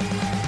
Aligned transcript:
Thank 0.00 0.42
you. 0.42 0.47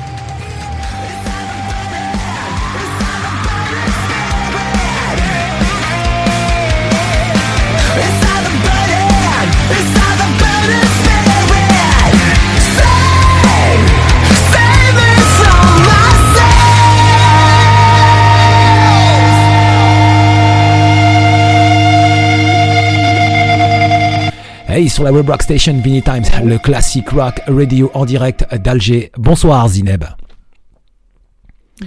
Sur 24.89 25.05
la 25.05 25.13
Web 25.13 25.29
Rock 25.29 25.43
Station 25.43 25.75
Vinny 25.75 26.03
Times, 26.03 26.25
le 26.45 26.59
classique 26.59 27.11
rock 27.11 27.41
radio 27.47 27.91
en 27.95 28.05
direct 28.05 28.47
d'Alger. 28.55 29.13
Bonsoir 29.17 29.69
Zineb. 29.69 30.05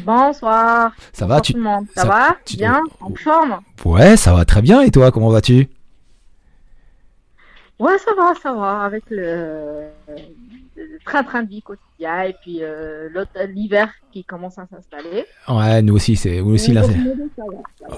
Bonsoir. 0.06 0.92
Ça 1.12 1.26
va 1.26 1.42
tu... 1.42 1.54
Ça, 1.96 2.06
va 2.06 2.38
Bien 2.56 2.82
En 3.00 3.14
forme 3.16 3.60
Ouais, 3.86 4.18
ça 4.18 4.34
va 4.34 4.46
très 4.46 4.62
bien. 4.62 4.82
Et 4.82 4.92
toi, 4.92 5.12
comment 5.12 5.30
vas-tu? 5.30 5.70
Ouais, 7.80 7.98
ça 7.98 8.12
va, 8.18 8.34
ça 8.42 8.54
va. 8.54 8.82
Avec 8.82 9.04
le 9.10 9.88
train-train 11.06 11.44
de 11.44 11.50
vie 11.50 11.62
quotidien 11.62 11.93
et 12.04 12.36
puis 12.42 12.60
euh, 12.62 13.10
l'hiver 13.54 13.90
qui 14.12 14.24
commence 14.24 14.60
à 14.60 14.68
s'installer. 14.68 15.26
Ouais, 15.50 15.82
nous 15.82 15.96
aussi, 15.96 16.16
c'est 16.16 16.40
aussi 16.40 16.72
là. 16.72 16.84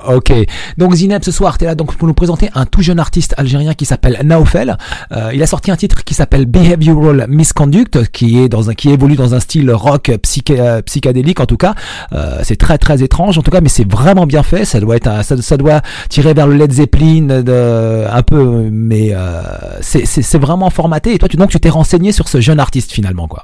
Ok. 0.08 0.32
Donc 0.78 0.94
Zineb, 0.94 1.24
ce 1.24 1.32
soir, 1.32 1.58
tu 1.58 1.66
es 1.66 1.68
là 1.68 1.76
donc 1.76 1.96
pour 1.96 2.08
nous 2.08 2.14
présenter 2.14 2.50
un 2.56 2.66
tout 2.66 2.82
jeune 2.82 3.00
artiste 3.00 3.34
algérien 3.38 3.74
qui 3.74 3.86
s'appelle 3.86 4.20
Naofel. 4.24 4.78
Euh, 5.12 5.32
il 5.34 5.44
a 5.44 5.48
sorti 5.48 5.72
un 5.72 5.76
titre 5.76 6.06
qui 6.06 6.14
s'appelle 6.14 6.46
Behavioral 6.46 7.26
Misconduct, 7.28 8.12
qui 8.12 8.40
est 8.40 8.48
dans 8.48 8.70
un, 8.70 8.74
qui 8.74 8.90
évolue 8.92 9.16
dans 9.16 9.36
un 9.36 9.42
style 9.42 9.70
rock 9.72 10.12
psyché, 10.24 10.60
euh, 10.60 10.82
psychédélique 10.82 11.42
en 11.42 11.46
tout 11.46 11.58
cas. 11.58 11.76
Euh, 12.14 12.40
c'est 12.44 12.56
très 12.56 12.78
très 12.78 13.04
étrange 13.04 13.38
en 13.38 13.42
tout 13.42 13.52
cas, 13.52 13.60
mais 13.60 13.70
c'est 13.70 13.90
vraiment 13.90 14.26
bien 14.26 14.44
fait. 14.44 14.64
Ça 14.64 14.80
doit 14.80 14.96
être, 14.96 15.24
ça, 15.24 15.36
ça, 15.42 15.58
doit 15.58 15.82
tirer 16.08 16.34
vers 16.34 16.48
le 16.48 16.56
Led 16.56 16.72
Zeppelin 16.72 17.42
de, 17.42 18.06
un 18.10 18.24
peu, 18.24 18.70
mais 18.72 19.10
euh, 19.14 19.42
c'est 19.82 20.38
vraiment 20.38 20.70
formaté. 20.70 21.14
Et 21.14 21.18
toi, 21.20 21.28
tu 21.28 21.36
donc 21.36 21.50
tu 21.50 21.60
t'es 21.60 21.70
renseigné 21.70 22.14
sur 22.14 22.30
ce 22.30 22.40
jeune 22.40 22.60
artiste 22.62 22.94
finalement, 22.94 23.28
quoi. 23.28 23.44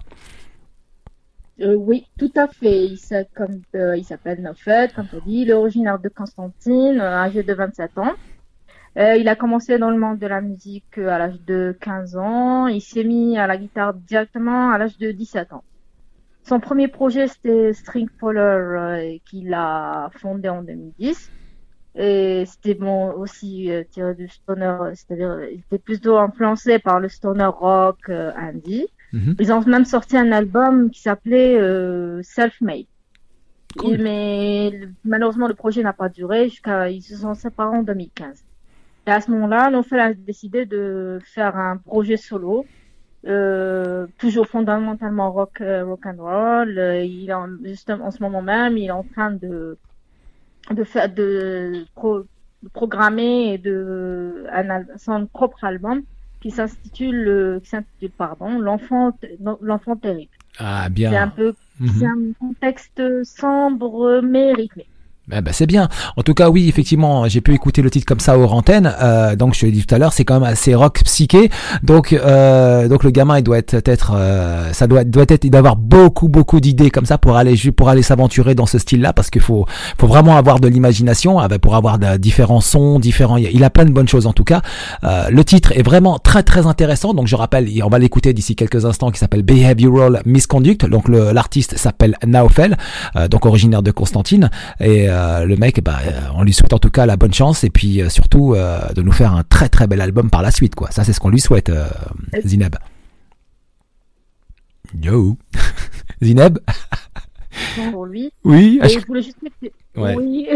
Euh, 1.61 1.75
oui, 1.75 2.07
tout 2.17 2.31
à 2.35 2.47
fait. 2.47 2.85
Il 2.85 2.97
euh, 3.75 4.03
s'appelle 4.03 4.41
Nofet, 4.41 4.89
comme 4.95 5.07
tu 5.07 5.21
dit. 5.21 5.41
Il 5.41 5.49
est 5.51 5.53
originaire 5.53 5.99
de 5.99 6.09
Constantine, 6.09 6.99
euh, 6.99 7.17
âgé 7.17 7.43
de 7.43 7.53
27 7.53 7.97
ans. 7.99 8.13
il 8.95 9.27
a 9.27 9.35
commencé 9.35 9.77
dans 9.77 9.91
le 9.91 9.97
monde 9.97 10.17
de 10.17 10.27
la 10.27 10.41
musique 10.41 10.97
à 10.97 11.19
l'âge 11.19 11.39
de 11.45 11.77
15 11.79 12.17
ans. 12.17 12.67
Il 12.67 12.81
s'est 12.81 13.03
mis 13.03 13.37
à 13.37 13.45
la 13.47 13.57
guitare 13.57 13.93
directement 13.93 14.71
à 14.71 14.77
l'âge 14.77 14.97
de 14.97 15.11
17 15.11 15.53
ans. 15.53 15.63
Son 16.43 16.59
premier 16.59 16.87
projet, 16.87 17.27
c'était 17.27 17.73
String 17.73 18.09
qu'il 19.25 19.53
a 19.53 20.09
fondé 20.15 20.49
en 20.49 20.63
2010. 20.63 21.31
Et 21.93 22.45
c'était 22.47 22.73
bon 22.73 23.11
aussi 23.11 23.69
tiré 23.91 24.15
du 24.15 24.27
stoner, 24.27 24.77
c'est-à-dire 24.95 25.43
il 25.51 25.59
était 25.59 25.77
plutôt 25.77 26.17
influencé 26.17 26.79
par 26.79 26.99
le 26.99 27.09
stoner 27.09 27.45
rock 27.45 28.09
indie. 28.09 28.87
Mhm. 29.13 29.35
Ils 29.39 29.51
ont 29.51 29.61
même 29.65 29.85
sorti 29.85 30.17
un 30.17 30.31
album 30.31 30.89
qui 30.89 31.01
s'appelait 31.01 31.57
euh, 31.57 32.21
Self-Made. 32.23 32.85
Mais 33.99 34.71
malheureusement, 35.05 35.47
le 35.47 35.53
projet 35.53 35.81
n'a 35.81 35.93
pas 35.93 36.09
duré 36.09 36.49
jusqu'à 36.49 36.89
ils 36.89 37.01
se 37.01 37.15
sont 37.15 37.33
séparés 37.35 37.77
en 37.77 37.83
2015. 37.83 38.43
Et 39.07 39.11
à 39.11 39.21
ce 39.21 39.31
moment-là, 39.31 39.69
Nofel 39.69 39.99
a 39.99 40.13
décidé 40.13 40.65
de 40.65 41.19
faire 41.23 41.55
un 41.55 41.77
projet 41.77 42.17
solo, 42.17 42.65
euh, 43.27 44.07
toujours 44.17 44.47
fondamentalement 44.47 45.31
rock, 45.31 45.61
euh, 45.61 45.85
rock 45.85 46.05
and 46.05 46.17
roll. 46.17 46.69
Il 47.05 47.29
est 47.29 47.33
en, 47.33 47.47
justement 47.63 48.05
en 48.07 48.11
ce 48.11 48.21
moment 48.21 48.41
même, 48.41 48.77
il 48.77 48.87
est 48.87 48.91
en 48.91 49.03
train 49.03 49.31
de 49.31 49.77
de 50.69 50.83
faire 50.83 51.09
de, 51.09 51.85
de 51.95 52.69
programmer 52.73 53.53
et 53.53 53.57
de 53.57 54.45
un, 54.51 54.85
son 54.97 55.25
propre 55.25 55.63
album 55.63 56.03
qui 56.41 56.51
s'intitule, 56.51 57.59
qui 57.63 57.69
s'intitule 57.69 58.11
pardon, 58.11 58.59
l'enfant, 58.59 59.17
l'enfant 59.61 59.95
terrible. 59.95 60.31
Ah 60.57 60.89
bien. 60.89 61.11
C'est 61.11 61.17
un 61.17 61.29
peu, 61.29 61.53
mhm. 61.79 61.89
c'est 61.97 62.05
un 62.05 62.33
contexte 62.39 63.23
sombre 63.23 64.21
mais 64.21 64.53
rythmé. 64.53 64.85
Eh 65.33 65.39
ben, 65.41 65.53
c'est 65.53 65.67
bien. 65.67 65.87
En 66.17 66.23
tout 66.23 66.33
cas, 66.33 66.49
oui, 66.49 66.67
effectivement, 66.67 67.27
j'ai 67.27 67.41
pu 67.41 67.53
écouter 67.53 67.81
le 67.81 67.91
titre 67.91 68.05
comme 68.07 68.19
ça 68.19 68.39
aux 68.39 68.45
antennes. 68.45 68.93
Euh, 69.01 69.35
donc, 69.35 69.53
je 69.53 69.61
te 69.61 69.65
l'ai 69.65 69.71
dit 69.71 69.85
tout 69.85 69.93
à 69.93 69.99
l'heure, 69.99 70.13
c'est 70.13 70.25
quand 70.25 70.39
même 70.39 70.49
assez 70.49 70.73
rock 70.73 71.01
psyché. 71.05 71.49
Donc, 71.83 72.11
euh, 72.11 72.87
donc 72.87 73.03
le 73.03 73.11
gamin, 73.11 73.37
il 73.37 73.43
doit 73.43 73.59
être, 73.59 74.11
euh, 74.15 74.73
ça 74.73 74.87
doit, 74.87 75.03
doit 75.03 75.25
être, 75.29 75.45
il 75.45 75.51
doit 75.51 75.59
avoir 75.59 75.75
beaucoup, 75.75 76.27
beaucoup 76.27 76.59
d'idées 76.59 76.89
comme 76.89 77.05
ça 77.05 77.19
pour 77.19 77.37
aller, 77.37 77.55
pour 77.71 77.89
aller 77.89 78.01
s'aventurer 78.01 78.55
dans 78.55 78.65
ce 78.65 78.79
style-là, 78.79 79.13
parce 79.13 79.29
qu'il 79.29 79.43
faut, 79.43 79.67
faut 79.99 80.07
vraiment 80.07 80.37
avoir 80.37 80.59
de 80.59 80.67
l'imagination, 80.67 81.39
ah 81.39 81.47
ben, 81.47 81.59
pour 81.59 81.75
avoir 81.75 81.99
différents 82.17 82.61
sons, 82.61 82.99
différents. 82.99 83.37
Il 83.37 83.63
a 83.63 83.69
plein 83.69 83.85
de 83.85 83.91
bonnes 83.91 84.07
choses 84.07 84.25
en 84.25 84.33
tout 84.33 84.43
cas. 84.43 84.61
Euh, 85.03 85.29
le 85.29 85.43
titre 85.43 85.71
est 85.77 85.83
vraiment 85.83 86.17
très, 86.17 86.41
très 86.41 86.65
intéressant. 86.65 87.13
Donc, 87.13 87.27
je 87.27 87.35
rappelle, 87.35 87.69
on 87.83 87.89
va 87.89 87.99
l'écouter 87.99 88.33
d'ici 88.33 88.55
quelques 88.55 88.85
instants, 88.85 89.11
qui 89.11 89.19
s'appelle 89.19 89.43
Behavioral 89.43 90.21
Misconduct. 90.25 90.87
Donc, 90.87 91.07
l'artiste 91.07 91.77
s'appelle 91.77 92.15
Naofel, 92.25 92.75
euh, 93.15 93.27
donc 93.27 93.45
originaire 93.45 93.83
de 93.83 93.91
Constantine 93.91 94.49
et 94.79 95.10
euh, 95.11 95.45
le 95.45 95.55
mec, 95.57 95.83
bah, 95.83 95.99
euh, 96.05 96.19
on 96.35 96.43
lui 96.43 96.53
souhaite 96.53 96.73
en 96.73 96.79
tout 96.79 96.89
cas 96.89 97.05
la 97.05 97.17
bonne 97.17 97.33
chance 97.33 97.63
et 97.63 97.69
puis 97.69 98.01
euh, 98.01 98.09
surtout 98.09 98.55
de 98.55 99.01
nous 99.01 99.11
faire 99.11 99.33
un 99.33 99.43
très 99.43 99.69
très 99.69 99.87
bel 99.87 100.01
album 100.01 100.29
par 100.29 100.41
la 100.41 100.51
suite, 100.51 100.75
quoi. 100.75 100.91
Ça, 100.91 101.03
c'est 101.03 101.13
ce 101.13 101.19
qu'on 101.19 101.29
lui 101.29 101.39
souhaite, 101.39 101.71
Zineb. 102.45 102.75
Yo, 105.01 105.37
Zineb? 106.21 106.59
Pour 107.91 108.05
lui. 108.05 108.31
Oui. 108.43 108.79
je... 108.83 109.05
voulais 109.05 109.21
juste 109.21 109.37
Oui. 109.95 110.47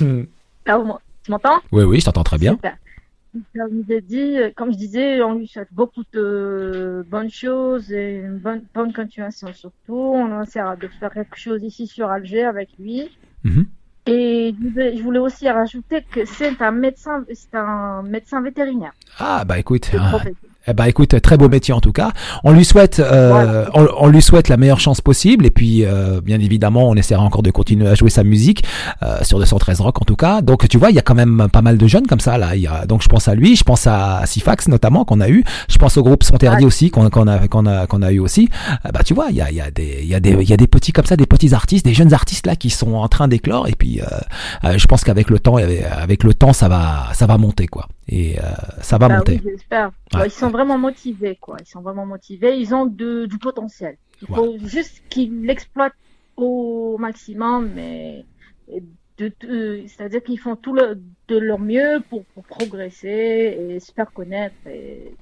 Ah, 0.66 0.78
tu 1.24 1.30
m'entends? 1.30 1.58
Oui, 1.72 1.82
oui, 1.84 2.00
je 2.00 2.04
t'entends 2.04 2.22
très 2.22 2.38
bien. 2.38 2.56
Comme 3.56 3.84
je, 3.88 3.98
dit, 4.00 4.36
comme 4.54 4.72
je 4.72 4.76
disais, 4.76 5.22
on 5.22 5.34
lui 5.34 5.48
souhaite 5.48 5.72
beaucoup 5.72 6.04
de 6.12 7.04
bonnes 7.08 7.30
choses 7.30 7.90
et 7.90 8.18
une 8.18 8.38
bonne, 8.38 8.62
bonne 8.74 8.92
continuation 8.92 9.52
surtout. 9.52 9.94
On 9.94 10.42
essaiera 10.42 10.76
de 10.76 10.86
faire 11.00 11.12
quelque 11.12 11.36
chose 11.36 11.62
ici 11.64 11.86
sur 11.86 12.08
Alger 12.08 12.44
avec 12.44 12.68
lui. 12.78 13.08
Mm 13.42 13.62
et 14.10 14.54
je 14.96 15.02
voulais 15.02 15.18
aussi 15.20 15.48
rajouter 15.48 16.02
que 16.02 16.24
c'est 16.24 16.60
un 16.60 16.72
médecin, 16.72 17.24
c'est 17.32 17.54
un 17.54 18.02
médecin 18.02 18.42
vétérinaire. 18.42 18.92
Ah 19.18 19.44
bah 19.44 19.58
écoute, 19.58 19.90
eh 20.66 20.74
ben 20.74 20.84
écoute, 20.84 21.20
très 21.22 21.38
beau 21.38 21.48
métier 21.48 21.72
en 21.72 21.80
tout 21.80 21.92
cas. 21.92 22.12
On 22.44 22.52
lui 22.52 22.66
souhaite, 22.66 23.00
euh, 23.00 23.64
on, 23.74 24.08
lui 24.08 24.20
souhaite 24.20 24.48
la 24.48 24.58
meilleure 24.58 24.78
chance 24.78 25.00
possible 25.00 25.46
et 25.46 25.50
puis 25.50 25.86
euh, 25.86 26.20
bien 26.20 26.38
évidemment 26.38 26.88
on 26.90 26.94
essaiera 26.96 27.22
encore 27.22 27.42
de 27.42 27.50
continuer 27.50 27.88
à 27.88 27.94
jouer 27.94 28.10
sa 28.10 28.24
musique 28.24 28.62
euh, 29.02 29.18
sur 29.22 29.38
213 29.38 29.80
Rock 29.80 30.02
en 30.02 30.04
tout 30.04 30.16
cas. 30.16 30.42
Donc 30.42 30.68
tu 30.68 30.76
vois, 30.76 30.90
il 30.90 30.96
y 30.96 30.98
a 30.98 31.02
quand 31.02 31.14
même 31.14 31.48
pas 31.50 31.62
mal 31.62 31.78
de 31.78 31.86
jeunes 31.86 32.06
comme 32.06 32.20
ça 32.20 32.36
là. 32.36 32.56
Il 32.56 32.60
y 32.60 32.66
a, 32.66 32.84
donc 32.84 33.02
je 33.02 33.08
pense 33.08 33.26
à 33.26 33.34
lui, 33.34 33.56
je 33.56 33.64
pense 33.64 33.86
à 33.86 34.22
Sifax 34.26 34.68
notamment 34.68 35.06
qu'on 35.06 35.20
a 35.20 35.30
eu, 35.30 35.44
je 35.68 35.78
pense 35.78 35.96
au 35.96 36.02
groupe 36.02 36.22
Sonterdi 36.22 36.66
aussi 36.66 36.90
qu'on 36.90 37.06
a 37.06 37.10
qu'on 37.10 37.26
a 37.66 37.86
qu'on 37.86 38.02
a 38.02 38.12
eu 38.12 38.18
aussi. 38.18 38.50
bah 38.84 39.00
tu 39.04 39.14
vois, 39.14 39.28
il 39.30 39.36
y 39.36 39.40
a 39.40 39.50
il 39.50 39.56
y 39.56 39.62
a 39.62 39.70
des 39.70 40.00
il 40.02 40.08
y 40.08 40.14
a 40.14 40.20
des 40.20 40.32
il 40.32 40.48
y 40.48 40.52
a 40.52 40.58
des 40.58 40.66
petits 40.66 40.92
comme 40.92 41.06
ça, 41.06 41.16
des 41.16 41.26
petits 41.26 41.54
artistes, 41.54 41.86
des 41.86 41.94
jeunes 41.94 42.12
artistes 42.12 42.46
là 42.46 42.54
qui 42.54 42.68
sont 42.68 42.94
en 42.94 43.08
train 43.08 43.28
d'éclore 43.28 43.66
et 43.66 43.74
puis 43.78 44.00
je 44.62 44.86
pense 44.86 45.04
qu'avec 45.04 45.30
le 45.30 45.38
temps 45.38 45.56
avec 45.56 46.22
le 46.22 46.34
temps 46.34 46.52
ça 46.52 46.68
va 46.68 47.08
ça 47.14 47.26
va 47.26 47.38
monter 47.38 47.66
quoi 47.66 47.88
et 48.12 48.40
euh, 48.40 48.42
ça 48.82 48.98
va 48.98 49.08
bah 49.08 49.18
monter. 49.18 49.40
Oui, 49.44 49.52
j'espère. 49.52 49.92
Ils 50.24 50.30
sont 50.32 50.50
vraiment 50.50 50.76
motivés, 50.76 51.36
quoi. 51.40 51.56
Ils 51.60 51.66
sont 51.66 51.80
vraiment 51.80 52.04
motivés. 52.04 52.58
Ils 52.58 52.74
ont 52.74 52.84
de, 52.84 53.26
du 53.26 53.38
potentiel. 53.38 53.96
Il 54.20 54.26
faut 54.26 54.58
juste 54.58 55.02
qu'ils 55.08 55.46
l'exploitent 55.46 55.94
au 56.36 56.98
maximum, 56.98 57.70
mais 57.74 58.24
c'est-à-dire 59.16 60.22
qu'ils 60.24 60.40
font 60.40 60.56
tout 60.56 60.74
le, 60.74 61.00
de 61.28 61.38
leur 61.38 61.60
mieux 61.60 62.02
pour, 62.10 62.24
pour 62.24 62.42
progresser 62.42 63.56
et 63.70 63.78
se 63.78 63.92
faire 63.92 64.12
connaître. 64.12 64.56
Et, 64.66 65.14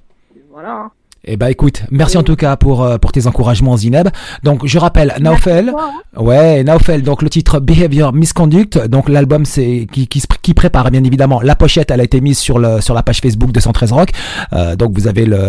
voilà. 0.49 0.91
Eh 1.25 1.35
ben 1.35 1.47
écoute, 1.47 1.83
merci 1.91 2.17
en 2.17 2.23
tout 2.23 2.37
cas 2.37 2.55
pour 2.55 2.81
euh, 2.81 2.97
pour 2.97 3.11
tes 3.11 3.27
encouragements 3.27 3.75
Zineb. 3.75 4.07
Donc 4.43 4.65
je 4.65 4.79
rappelle 4.79 5.13
Naufel. 5.19 5.73
Hein. 5.77 5.91
Ouais, 6.17 6.63
Naufel 6.63 7.03
donc 7.03 7.21
le 7.21 7.29
titre 7.29 7.59
Behavior 7.59 8.13
Misconduct. 8.13 8.87
Donc 8.87 9.09
l'album 9.09 9.45
c'est 9.45 9.85
qui, 9.91 10.07
qui 10.07 10.23
qui 10.41 10.53
prépare 10.53 10.91
bien 10.91 11.03
évidemment 11.03 11.41
la 11.41 11.55
pochette, 11.55 11.91
elle 11.91 11.99
a 11.99 12.05
été 12.05 12.21
mise 12.21 12.37
sur 12.39 12.57
le 12.57 12.79
sur 12.79 12.93
la 12.93 13.03
page 13.03 13.19
Facebook 13.19 13.51
de 13.51 13.59
113 13.59 13.91
Rock. 13.91 14.09
Euh, 14.53 14.77
donc 14.77 14.93
vous 14.93 15.07
avez 15.07 15.25
le 15.25 15.39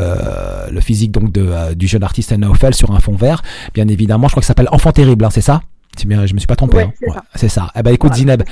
le 0.70 0.80
physique 0.80 1.12
donc 1.12 1.30
de 1.30 1.46
euh, 1.46 1.74
du 1.74 1.86
jeune 1.86 2.02
artiste 2.02 2.32
Naufel 2.36 2.74
sur 2.74 2.90
un 2.90 2.98
fond 2.98 3.14
vert. 3.14 3.42
Bien 3.72 3.86
évidemment, 3.86 4.26
je 4.26 4.32
crois 4.32 4.40
que 4.40 4.46
ça 4.46 4.50
s'appelle 4.50 4.68
Enfant 4.72 4.90
terrible, 4.92 5.24
hein, 5.24 5.30
c'est 5.30 5.40
ça? 5.40 5.62
Bien, 6.06 6.26
je 6.26 6.34
me 6.34 6.38
suis 6.38 6.46
pas 6.46 6.56
trompé. 6.56 6.76
Ouais, 6.78 6.82
hein. 6.84 7.20
c'est 7.34 7.42
Ouais, 7.46 7.48
ça. 7.48 7.70
Eh 7.76 7.82
ben 7.82 7.92
écoute 7.92 8.12
Voilà, 8.16 8.36
Zineb, 8.36 8.42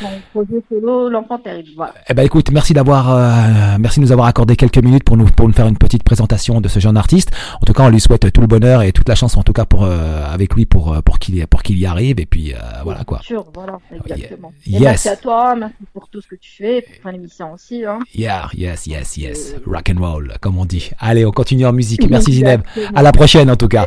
l'enfant 1.10 1.38
terrible. 1.38 1.68
Voilà. 1.76 1.94
eh 2.08 2.14
ben 2.14 2.22
écoute, 2.24 2.50
merci 2.52 2.72
d'avoir, 2.74 3.10
euh, 3.10 3.76
merci 3.80 4.00
de 4.00 4.04
nous 4.04 4.12
avoir 4.12 4.26
accordé 4.28 4.56
quelques 4.56 4.78
minutes 4.78 5.04
pour 5.04 5.16
nous 5.16 5.26
pour 5.26 5.46
nous 5.46 5.54
faire 5.54 5.66
une 5.66 5.78
petite 5.78 6.02
présentation 6.02 6.60
de 6.60 6.68
ce 6.68 6.80
jeune 6.80 6.96
artiste. 6.96 7.30
En 7.60 7.64
tout 7.64 7.72
cas, 7.72 7.84
on 7.84 7.88
lui 7.88 8.00
souhaite 8.00 8.30
tout 8.32 8.40
le 8.40 8.46
bonheur 8.46 8.82
et 8.82 8.92
toute 8.92 9.08
la 9.08 9.14
chance 9.14 9.36
en 9.36 9.42
tout 9.42 9.52
cas 9.52 9.64
pour 9.64 9.84
euh, 9.84 10.24
avec 10.32 10.54
lui 10.54 10.66
pour 10.66 10.92
euh, 10.94 11.00
pour 11.00 11.18
qu'il 11.18 11.46
pour 11.46 11.62
qu'il 11.62 11.78
y 11.78 11.86
arrive 11.86 12.20
et 12.20 12.26
puis 12.26 12.52
euh, 12.54 12.58
voilà 12.84 13.04
quoi. 13.04 13.20
Sûr, 13.22 13.44
voilà, 13.54 13.78
exactement. 13.92 14.52
Et 14.66 14.70
Yes. 14.72 14.80
Merci 14.82 15.08
à 15.08 15.16
toi, 15.16 15.54
merci 15.56 15.74
pour 15.92 16.08
tout 16.08 16.20
ce 16.20 16.28
que 16.28 16.36
tu 16.36 16.50
fais, 16.56 16.82
pour 16.82 17.10
ton 17.10 17.16
émission 17.16 17.52
aussi. 17.52 17.84
Hein. 17.84 17.98
Yeah, 18.14 18.48
yes, 18.54 18.86
yes, 18.86 19.16
yes. 19.16 19.54
Euh, 19.54 19.60
Rock 19.66 19.90
and 19.94 20.00
roll, 20.00 20.32
comme 20.40 20.58
on 20.58 20.64
dit. 20.64 20.90
Allez, 20.98 21.24
on 21.24 21.30
continue 21.30 21.66
en 21.66 21.72
musique. 21.72 22.08
Merci 22.08 22.32
Zineb. 22.38 22.62
À 22.94 23.02
la 23.02 23.12
prochaine 23.12 23.50
en 23.50 23.56
tout 23.56 23.68
cas. 23.68 23.86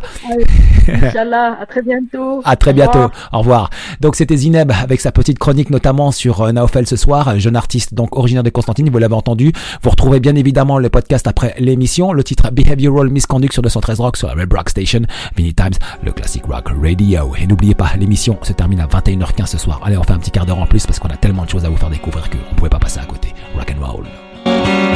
Inch'Allah, 0.88 1.58
à 1.60 1.66
très 1.66 1.82
bientôt. 1.82 2.42
À 2.44 2.56
très 2.56 2.72
bientôt. 2.72 3.10
Au 3.32 3.38
Donc 4.00 4.16
c'était 4.16 4.36
Zineb 4.36 4.70
avec 4.70 5.00
sa 5.00 5.12
petite 5.12 5.38
chronique 5.38 5.70
notamment 5.70 6.10
sur 6.12 6.42
euh, 6.42 6.52
Naofel 6.52 6.86
ce 6.86 6.96
soir, 6.96 7.28
un 7.28 7.38
jeune 7.38 7.56
artiste 7.56 7.94
donc 7.94 8.16
originaire 8.16 8.42
de 8.42 8.50
Constantine, 8.50 8.88
vous 8.90 8.98
l'avez 8.98 9.14
entendu. 9.14 9.52
Vous 9.82 9.90
retrouvez 9.90 10.20
bien 10.20 10.34
évidemment 10.36 10.78
le 10.78 10.88
podcast 10.88 11.26
après 11.26 11.54
l'émission, 11.58 12.12
le 12.12 12.24
titre 12.24 12.50
Behavioral 12.50 13.08
Misconduct 13.10 13.52
sur 13.52 13.62
213 13.62 14.00
Rock 14.00 14.16
sur 14.16 14.28
la 14.28 14.34
Red 14.34 14.52
Rock 14.52 14.70
Station, 14.70 15.02
Mini 15.36 15.54
Times, 15.54 15.74
le 16.04 16.12
classic 16.12 16.44
rock 16.44 16.68
radio. 16.82 17.32
Et 17.40 17.46
n'oubliez 17.46 17.74
pas, 17.74 17.92
l'émission 17.98 18.38
se 18.42 18.52
termine 18.52 18.80
à 18.80 18.86
21h15 18.86 19.46
ce 19.46 19.58
soir. 19.58 19.80
Allez, 19.84 19.96
on 19.96 20.02
fait 20.02 20.12
un 20.12 20.18
petit 20.18 20.30
quart 20.30 20.46
d'heure 20.46 20.58
en 20.58 20.66
plus 20.66 20.86
parce 20.86 20.98
qu'on 20.98 21.08
a 21.08 21.16
tellement 21.16 21.44
de 21.44 21.50
choses 21.50 21.64
à 21.64 21.68
vous 21.68 21.76
faire 21.76 21.90
découvrir 21.90 22.28
qu'on 22.30 22.54
pouvait 22.54 22.70
pas 22.70 22.78
passer 22.78 23.00
à 23.00 23.04
côté. 23.04 23.28
Rock 23.56 23.74
and 23.76 23.84
roll. 23.84 24.91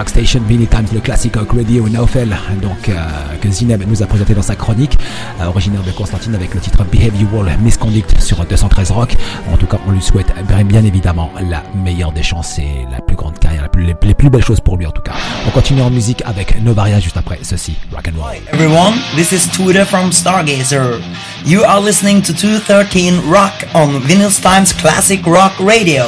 Rock 0.00 0.08
Station, 0.08 0.40
Many 0.48 0.66
Times, 0.66 0.86
le 0.94 1.00
classique 1.00 1.36
Rock 1.36 1.52
Radio 1.54 1.86
Naufel, 1.86 2.34
donc 2.62 2.88
euh, 2.88 2.94
que 3.38 3.50
Zineb 3.50 3.82
nous 3.86 4.02
a 4.02 4.06
présenté 4.06 4.32
dans 4.32 4.40
sa 4.40 4.56
chronique, 4.56 4.96
euh, 5.38 5.44
originaire 5.44 5.82
de 5.82 5.90
Constantine 5.90 6.34
avec 6.34 6.54
le 6.54 6.60
titre 6.60 6.84
Behavioral 6.84 7.58
Misconduct 7.58 8.18
sur 8.18 8.42
213 8.42 8.92
Rock. 8.92 9.14
En 9.52 9.58
tout 9.58 9.66
cas, 9.66 9.76
on 9.86 9.90
lui 9.90 10.00
souhaite 10.00 10.32
bien, 10.64 10.84
évidemment 10.84 11.30
la 11.50 11.62
meilleure 11.74 12.12
des 12.12 12.22
chances 12.22 12.58
et 12.58 12.86
la 12.90 13.02
plus 13.02 13.14
grande 13.14 13.38
carrière, 13.38 13.68
les, 13.76 14.14
plus 14.14 14.30
belles 14.30 14.42
choses 14.42 14.60
pour 14.60 14.78
lui 14.78 14.86
en 14.86 14.90
tout 14.90 15.02
cas. 15.02 15.12
On 15.46 15.50
continue 15.50 15.82
en 15.82 15.90
musique 15.90 16.22
avec 16.24 16.62
Novaria 16.62 16.98
juste 16.98 17.18
après 17.18 17.38
ceci, 17.42 17.76
Rock 17.92 18.08
and 18.08 18.18
Roll. 18.18 18.36
everyone, 18.54 18.94
this 19.16 19.32
is 19.32 19.50
Tudor 19.54 19.84
from 19.84 20.12
Stargazer. 20.12 20.98
You 21.44 21.62
are 21.64 21.78
listening 21.78 22.22
to 22.22 22.32
213 22.32 23.30
Rock 23.30 23.66
on 23.74 24.00
Vinyl 24.00 24.30
Times 24.30 24.72
Classic 24.72 25.20
Rock 25.26 25.52
Radio. 25.60 26.04